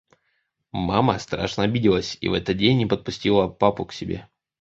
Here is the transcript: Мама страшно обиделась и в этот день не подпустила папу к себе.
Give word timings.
Мама 0.71 1.19
страшно 1.19 1.61
обиделась 1.63 2.17
и 2.21 2.27
в 2.27 2.33
этот 2.33 2.57
день 2.57 2.75
не 2.79 2.87
подпустила 2.87 3.47
папу 3.47 3.85
к 3.85 3.93
себе. 3.93 4.27